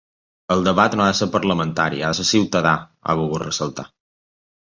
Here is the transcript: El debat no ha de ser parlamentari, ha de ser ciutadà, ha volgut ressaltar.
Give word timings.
El 0.53 0.63
debat 0.67 0.95
no 0.99 1.03
ha 1.07 1.09
de 1.09 1.17
ser 1.19 1.25
parlamentari, 1.35 2.01
ha 2.07 2.09
de 2.15 2.17
ser 2.21 2.25
ciutadà, 2.29 2.73
ha 3.13 3.17
volgut 3.21 3.43
ressaltar. 3.47 3.87